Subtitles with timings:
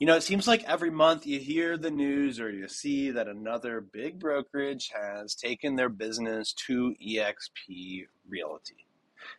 [0.00, 3.28] You know, it seems like every month you hear the news or you see that
[3.28, 8.86] another big brokerage has taken their business to eXp Realty.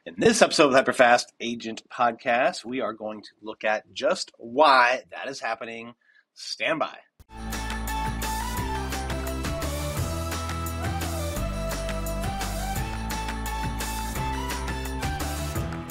[0.05, 4.33] In this episode of the Hyperfast Agent Podcast, we are going to look at just
[4.37, 5.95] why that is happening.
[6.35, 6.95] Stand by.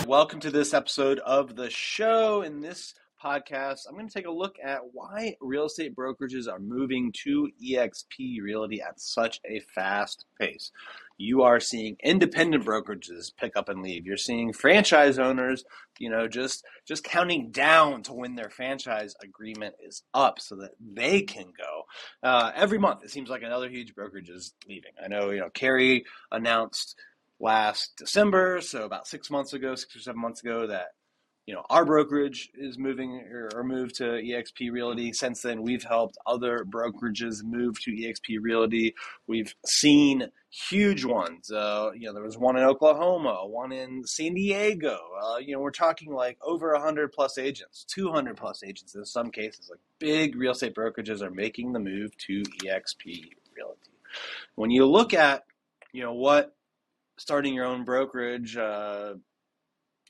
[0.06, 2.42] Welcome to this episode of the show.
[2.42, 6.58] In this podcast, I'm going to take a look at why real estate brokerages are
[6.58, 10.72] moving to eXp Realty at such a fast pace.
[11.18, 14.06] You are seeing independent brokerages pick up and leave.
[14.06, 15.64] You're seeing franchise owners,
[15.98, 20.70] you know, just just counting down to when their franchise agreement is up so that
[20.80, 21.82] they can go.
[22.22, 24.92] Uh, every month, it seems like another huge brokerage is leaving.
[25.02, 26.96] I know, you know, Keri announced
[27.38, 30.88] last December, so about six months ago, six or seven months ago, that
[31.50, 35.12] you know, our brokerage is moving or moved to eXp Realty.
[35.12, 38.94] Since then, we've helped other brokerages move to eXp Realty.
[39.26, 41.50] We've seen huge ones.
[41.50, 44.96] Uh, you know, there was one in Oklahoma, one in San Diego.
[45.20, 49.32] Uh, you know, we're talking like over 100 plus agents, 200 plus agents in some
[49.32, 49.66] cases.
[49.68, 53.90] Like big real estate brokerages are making the move to eXp Realty.
[54.54, 55.42] When you look at,
[55.90, 56.54] you know, what
[57.16, 59.14] starting your own brokerage, uh,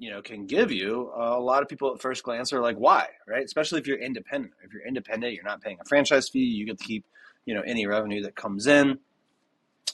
[0.01, 2.77] you know can give you uh, a lot of people at first glance are like
[2.77, 6.41] why right especially if you're independent if you're independent you're not paying a franchise fee
[6.41, 7.05] you get to keep
[7.45, 8.99] you know any revenue that comes in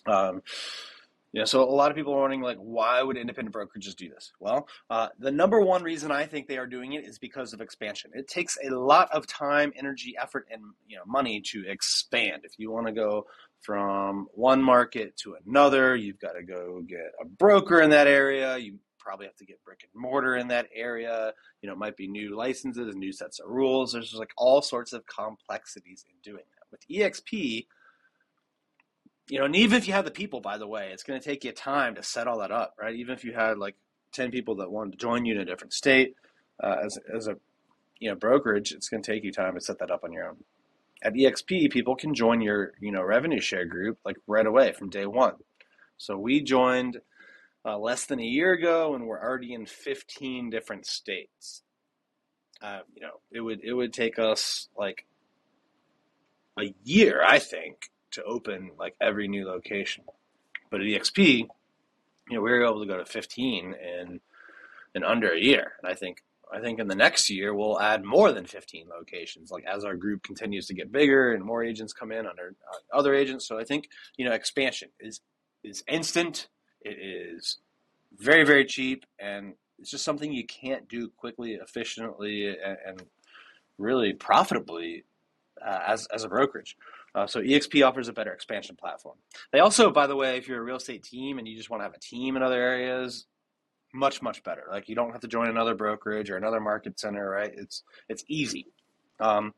[0.06, 0.40] um,
[1.40, 4.32] know, so a lot of people are wondering, like, why would independent brokerages do this?
[4.40, 7.60] Well, uh, the number one reason I think they are doing it is because of
[7.60, 8.10] expansion.
[8.14, 12.42] It takes a lot of time, energy, effort, and you know, money to expand.
[12.44, 13.26] If you want to go
[13.60, 18.56] from one market to another, you've got to go get a broker in that area.
[18.56, 21.32] You probably have to get brick and mortar in that area.
[21.62, 23.92] You know, it might be new licenses, new sets of rules.
[23.92, 26.66] There's like all sorts of complexities in doing that.
[26.72, 27.66] With EXP,
[29.28, 31.24] you know, and even if you have the people, by the way, it's going to
[31.24, 32.96] take you time to set all that up, right?
[32.96, 33.76] Even if you had like
[34.12, 36.16] 10 people that wanted to join you in a different state
[36.60, 37.36] uh, as, as a,
[38.00, 40.28] you know, brokerage, it's going to take you time to set that up on your
[40.28, 40.36] own.
[41.02, 44.90] At EXP, people can join your, you know, revenue share group like right away from
[44.90, 45.34] day one.
[45.96, 47.00] So we joined–
[47.66, 51.62] uh, less than a year ago, and we're already in 15 different states.
[52.62, 55.04] Uh, you know, it would it would take us like
[56.58, 60.04] a year, I think, to open like every new location.
[60.70, 61.48] But at EXP, you
[62.30, 64.20] know, we were able to go to 15 in
[64.94, 68.04] in under a year, and I think I think in the next year we'll add
[68.04, 69.50] more than 15 locations.
[69.50, 72.96] Like as our group continues to get bigger and more agents come in under uh,
[72.96, 75.20] other agents, so I think you know expansion is
[75.64, 76.48] is instant
[76.86, 77.58] it is
[78.18, 83.02] very, very cheap, and it's just something you can't do quickly, efficiently, and, and
[83.78, 85.04] really profitably
[85.64, 86.76] uh, as, as a brokerage.
[87.14, 89.16] Uh, so EXP offers a better expansion platform.
[89.52, 91.80] They also, by the way, if you're a real estate team and you just want
[91.80, 93.26] to have a team in other areas,
[93.94, 94.64] much much better.
[94.70, 97.52] Like you don't have to join another brokerage or another market center, right?
[97.54, 98.66] It's it's easy.
[99.18, 99.54] Um,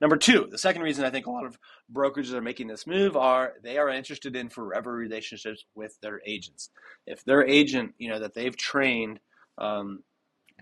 [0.00, 1.58] Number two, the second reason I think a lot of
[1.92, 6.70] brokerages are making this move are they are interested in forever relationships with their agents.
[7.06, 9.20] If their agent, you know, that they've trained
[9.58, 10.02] um,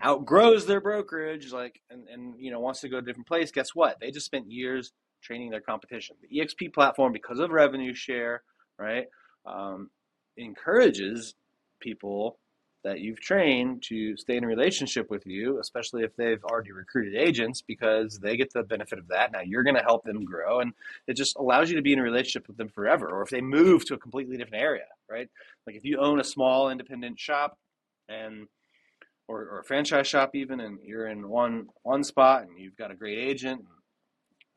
[0.03, 3.51] outgrows their brokerage, like, and, and, you know, wants to go to a different place,
[3.51, 3.99] guess what?
[3.99, 4.91] They just spent years
[5.21, 6.15] training their competition.
[6.21, 8.43] The EXP platform, because of revenue share,
[8.77, 9.05] right,
[9.45, 9.89] um,
[10.37, 11.35] encourages
[11.81, 12.39] people
[12.83, 17.15] that you've trained to stay in a relationship with you, especially if they've already recruited
[17.15, 19.31] agents, because they get the benefit of that.
[19.31, 20.73] Now you're going to help them grow, and
[21.07, 23.09] it just allows you to be in a relationship with them forever.
[23.09, 25.29] Or if they move to a completely different area, right?
[25.67, 27.57] Like if you own a small independent shop,
[28.07, 28.47] and
[29.27, 32.91] or, or a franchise shop even, and you're in one one spot, and you've got
[32.91, 33.63] a great agent,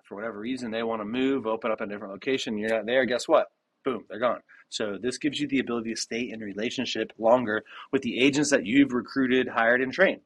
[0.05, 3.05] for whatever reason they want to move, open up a different location, you're not there.
[3.05, 3.49] Guess what?
[3.85, 4.41] Boom, they're gone.
[4.69, 7.63] So this gives you the ability to stay in relationship longer
[7.93, 10.21] with the agents that you've recruited, hired, and trained.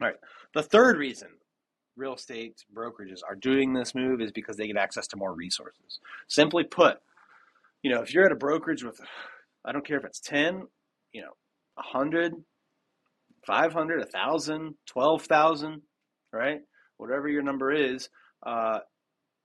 [0.00, 0.16] All right.
[0.54, 1.28] The third reason
[1.96, 5.98] real estate brokerages are doing this move is because they get access to more resources.
[6.28, 6.98] Simply put,
[7.82, 9.00] you know, if you're at a brokerage with,
[9.64, 10.62] I don't care if it's 10,
[11.12, 11.32] you know,
[11.74, 12.34] 100,
[13.44, 15.82] 500, 1,000, 12,000,
[16.32, 16.60] right?
[16.96, 18.08] Whatever your number is,
[18.46, 18.78] uh,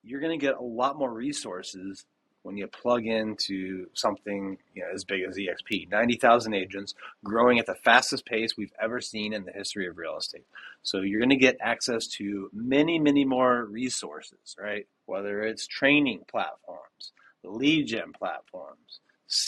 [0.04, 2.06] you're going to get a lot more resources
[2.44, 5.90] when you plug into something you know, as big as EXP.
[5.90, 6.94] 90,000 agents
[7.24, 10.46] growing at the fastest pace we've ever seen in the history of real estate.
[10.84, 14.86] So you're going to get access to many, many more resources, right?
[15.06, 17.14] Whether it's training platforms,
[17.44, 19.00] lead gen platforms,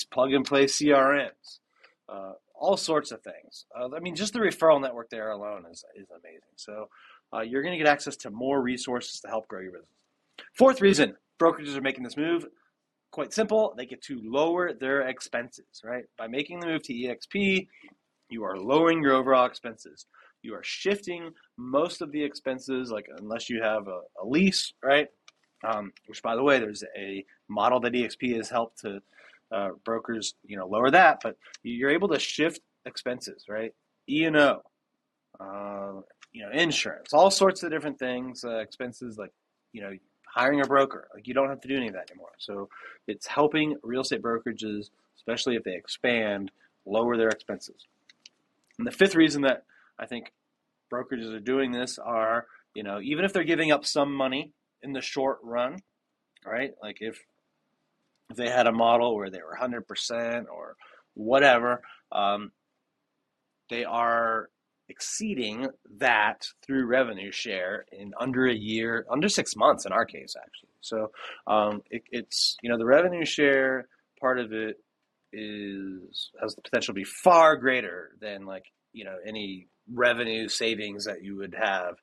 [0.09, 1.59] plug and play CRMs,
[2.07, 3.65] uh, all sorts of things.
[3.77, 6.41] Uh, I mean, just the referral network there alone is, is amazing.
[6.55, 6.89] So
[7.33, 9.89] uh, you're going to get access to more resources to help grow your business.
[10.53, 12.45] Fourth reason brokerages are making this move
[13.15, 16.03] quite simple they get to lower their expenses, right?
[16.17, 17.65] By making the move to EXP,
[18.29, 20.05] you are lowering your overall expenses.
[20.41, 25.07] You are shifting most of the expenses, like unless you have a, a lease, right?
[25.65, 28.99] Um, which, by the way, there's a model that EXP has helped to
[29.49, 31.21] uh, brokers, you know, lower that.
[31.23, 33.71] But you're able to shift expenses, right?
[34.09, 34.61] E and O,
[35.39, 36.01] uh,
[36.33, 39.31] you know, insurance, all sorts of different things, uh, expenses like,
[39.71, 39.93] you know,
[40.35, 41.07] hiring a broker.
[41.13, 42.33] Like you don't have to do any of that anymore.
[42.37, 42.67] So
[43.07, 46.51] it's helping real estate brokerages, especially if they expand,
[46.85, 47.87] lower their expenses.
[48.77, 49.63] And the fifth reason that
[49.97, 50.33] I think
[50.93, 54.51] brokerages are doing this are, you know, even if they're giving up some money
[54.83, 55.77] in the short run,
[56.45, 56.73] right?
[56.83, 57.17] Like if
[58.29, 60.75] if they had a model where they were 100% or
[61.13, 62.51] whatever, um,
[63.69, 64.49] they are
[64.89, 65.67] exceeding
[65.97, 70.69] that through revenue share in under a year, under six months in our case, actually.
[70.81, 71.11] So
[71.47, 73.87] um, it, it's, you know, the revenue share
[74.19, 74.77] part of it
[75.33, 81.05] is has the potential to be far greater than like, you know, any revenue savings
[81.05, 81.95] that you would have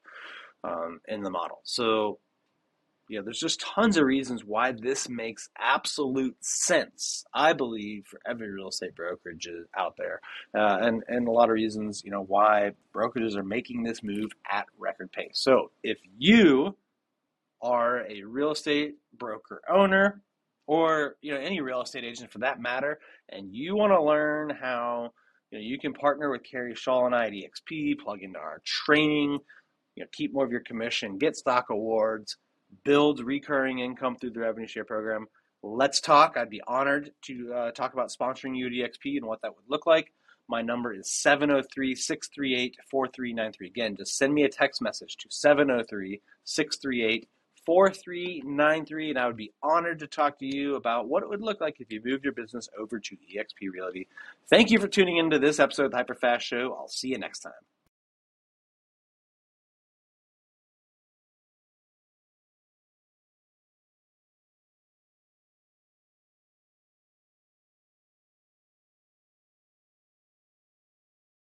[0.64, 1.60] um, in the model.
[1.64, 2.18] So
[3.12, 7.26] you know, there's just tons of reasons why this makes absolute sense.
[7.34, 10.22] I believe for every real estate brokerage out there,
[10.56, 14.30] uh, and and a lot of reasons, you know, why brokerages are making this move
[14.50, 15.32] at record pace.
[15.34, 16.74] So if you
[17.60, 20.22] are a real estate broker owner,
[20.66, 22.98] or you know any real estate agent for that matter,
[23.28, 25.10] and you want to learn how
[25.50, 28.62] you know you can partner with Keri Shull and I at EXP, plug into our
[28.64, 29.38] training,
[29.96, 32.38] you know, keep more of your commission, get stock awards
[32.84, 35.26] build recurring income through the revenue share program.
[35.62, 36.36] Let's talk.
[36.36, 40.12] I'd be honored to uh, talk about sponsoring EXP and what that would look like.
[40.48, 43.66] My number is 703 638 4393.
[43.68, 47.28] Again, just send me a text message to 703 638
[47.64, 51.60] 4393, and I would be honored to talk to you about what it would look
[51.60, 54.08] like if you moved your business over to EXP Realty.
[54.50, 56.76] Thank you for tuning into this episode of the Hyperfast Show.
[56.76, 57.52] I'll see you next time.